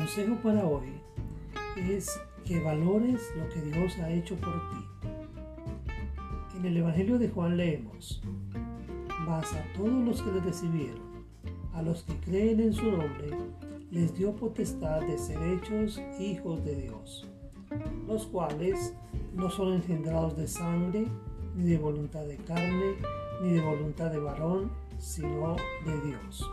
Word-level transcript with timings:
consejo 0.00 0.34
para 0.42 0.66
hoy 0.66 0.88
es 1.76 2.18
que 2.46 2.58
valores 2.58 3.20
lo 3.36 3.46
que 3.50 3.60
Dios 3.60 3.98
ha 3.98 4.10
hecho 4.10 4.34
por 4.36 4.54
ti. 4.70 5.08
En 6.56 6.64
el 6.64 6.78
Evangelio 6.78 7.18
de 7.18 7.28
Juan 7.28 7.58
leemos, 7.58 8.22
mas 9.26 9.52
a 9.52 9.62
todos 9.76 9.92
los 9.92 10.22
que 10.22 10.32
le 10.32 10.40
recibieron, 10.40 11.26
a 11.74 11.82
los 11.82 12.02
que 12.04 12.14
creen 12.20 12.60
en 12.60 12.72
su 12.72 12.90
nombre, 12.90 13.28
les 13.90 14.16
dio 14.16 14.34
potestad 14.34 15.02
de 15.02 15.18
ser 15.18 15.36
hechos 15.42 16.00
hijos 16.18 16.64
de 16.64 16.76
Dios, 16.76 17.28
los 18.08 18.24
cuales 18.26 18.94
no 19.34 19.50
son 19.50 19.74
engendrados 19.74 20.34
de 20.34 20.48
sangre, 20.48 21.04
ni 21.54 21.64
de 21.64 21.76
voluntad 21.76 22.24
de 22.24 22.38
carne, 22.38 22.94
ni 23.42 23.52
de 23.52 23.60
voluntad 23.60 24.10
de 24.10 24.18
varón, 24.18 24.70
sino 24.98 25.56
de 25.84 26.00
Dios. 26.06 26.50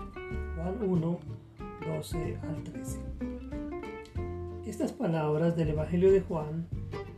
Juan 0.57 0.77
1, 0.81 1.20
12 1.88 2.38
al 2.44 2.64
13. 2.64 3.00
Estas 4.66 4.91
palabras 4.91 5.55
del 5.55 5.70
Evangelio 5.70 6.12
de 6.12 6.22
Juan 6.22 6.68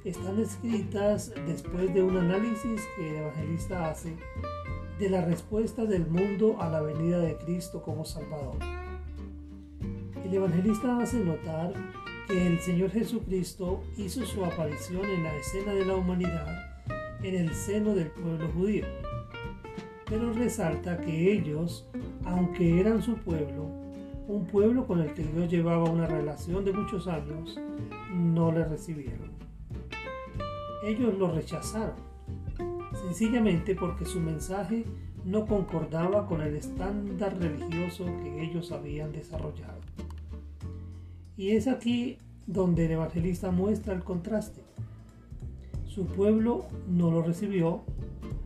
están 0.05 0.39
escritas 0.39 1.33
después 1.47 1.93
de 1.93 2.03
un 2.03 2.17
análisis 2.17 2.81
que 2.95 3.09
el 3.09 3.15
evangelista 3.17 3.89
hace 3.89 4.15
de 4.99 5.09
la 5.09 5.25
respuesta 5.25 5.85
del 5.85 6.05
mundo 6.05 6.57
a 6.61 6.69
la 6.69 6.81
venida 6.81 7.19
de 7.19 7.35
Cristo 7.37 7.81
como 7.81 8.05
Salvador. 8.05 8.57
El 10.23 10.33
evangelista 10.33 10.99
hace 10.99 11.17
notar 11.19 11.73
que 12.27 12.47
el 12.47 12.59
Señor 12.59 12.91
Jesucristo 12.91 13.83
hizo 13.97 14.25
su 14.25 14.45
aparición 14.45 15.03
en 15.05 15.23
la 15.23 15.35
escena 15.35 15.73
de 15.73 15.85
la 15.85 15.95
humanidad 15.95 16.69
en 17.23 17.35
el 17.35 17.53
seno 17.53 17.95
del 17.95 18.11
pueblo 18.11 18.47
judío, 18.49 18.85
pero 20.05 20.31
resalta 20.31 21.01
que 21.01 21.33
ellos, 21.33 21.85
aunque 22.23 22.79
eran 22.79 23.01
su 23.01 23.15
pueblo, 23.15 23.88
un 24.29 24.45
pueblo 24.45 24.85
con 24.85 25.01
el 25.01 25.11
que 25.15 25.23
Dios 25.23 25.49
llevaba 25.49 25.89
una 25.89 26.05
relación 26.05 26.63
de 26.63 26.71
muchos 26.71 27.07
años, 27.07 27.59
no 28.13 28.51
le 28.51 28.63
recibieron. 28.63 29.31
Ellos 30.85 31.17
lo 31.17 31.31
rechazaron, 31.31 31.95
sencillamente 32.93 33.73
porque 33.73 34.05
su 34.05 34.19
mensaje 34.19 34.85
no 35.25 35.47
concordaba 35.47 36.27
con 36.27 36.41
el 36.41 36.55
estándar 36.55 37.39
religioso 37.39 38.05
que 38.21 38.43
ellos 38.43 38.71
habían 38.71 39.11
desarrollado. 39.11 39.81
Y 41.35 41.51
es 41.51 41.67
aquí 41.67 42.19
donde 42.45 42.85
el 42.85 42.91
evangelista 42.91 43.49
muestra 43.49 43.95
el 43.95 44.03
contraste. 44.03 44.61
Su 45.87 46.05
pueblo 46.05 46.67
no 46.87 47.09
lo 47.09 47.23
recibió, 47.23 47.81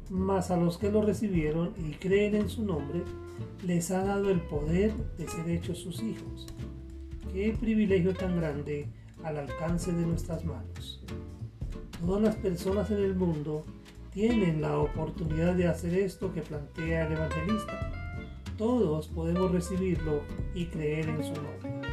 mas 0.10 0.52
a 0.52 0.58
los 0.58 0.78
que 0.78 0.92
lo 0.92 1.02
recibieron 1.02 1.74
y 1.78 1.94
creen 1.94 2.36
en 2.36 2.50
su 2.50 2.64
nombre, 2.64 3.04
les 3.66 3.92
ha 3.92 4.04
dado 4.04 4.30
el 4.30 4.42
poder 4.42 4.94
de 5.18 5.28
ser 5.28 5.50
hechos 5.50 5.80
sus 5.80 6.02
hijos. 6.02 6.48
Qué 7.32 7.56
privilegio 7.60 8.14
tan 8.14 8.36
grande 8.38 8.88
al 9.24 9.38
alcance 9.38 9.92
de 9.92 10.06
nuestras 10.06 10.44
manos. 10.46 11.04
Todas 12.06 12.22
las 12.22 12.36
personas 12.36 12.92
en 12.92 12.98
el 12.98 13.16
mundo 13.16 13.64
tienen 14.14 14.62
la 14.62 14.78
oportunidad 14.78 15.56
de 15.56 15.68
hacer 15.68 15.94
esto 15.96 16.34
que 16.34 16.42
plantea 16.42 17.08
el 17.08 17.14
evangelista. 17.14 17.92
Todos 18.58 19.08
podemos 19.08 19.52
recibirlo 19.52 20.22
y 20.54 20.66
creer 20.66 21.10
en 21.10 21.24
su 21.24 21.34
nombre. 21.34 21.90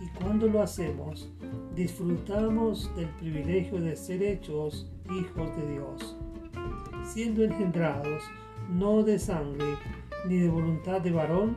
Y 0.00 0.08
cuando 0.18 0.48
lo 0.48 0.62
hacemos, 0.62 1.30
disfrutamos 1.74 2.94
del 2.96 3.08
privilegio 3.10 3.80
de 3.80 3.96
ser 3.96 4.22
hechos 4.22 4.90
hijos 5.06 5.56
de 5.56 5.72
Dios, 5.72 6.16
siendo 7.04 7.44
engendrados 7.44 8.22
no 8.70 9.02
de 9.02 9.18
sangre, 9.18 9.76
ni 10.26 10.38
de 10.38 10.48
voluntad 10.48 11.00
de 11.00 11.10
varón, 11.10 11.56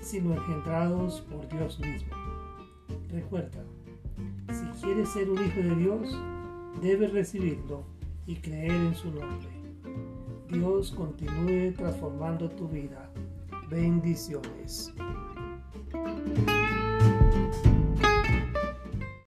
sino 0.00 0.34
engendrados 0.34 1.20
por 1.22 1.48
Dios 1.48 1.78
mismo. 1.80 2.14
Recuerda, 3.10 3.62
si 4.52 4.66
quieres 4.82 5.08
ser 5.10 5.30
un 5.30 5.38
hijo 5.44 5.60
de 5.60 5.76
Dios, 5.76 6.22
debes 6.80 7.12
recibirlo 7.12 7.84
y 8.26 8.36
creer 8.36 8.72
en 8.72 8.94
su 8.94 9.10
nombre. 9.10 9.48
Dios 10.48 10.90
continúe 10.92 11.72
transformando 11.76 12.48
tu 12.50 12.68
vida. 12.68 13.10
Bendiciones. 13.68 14.92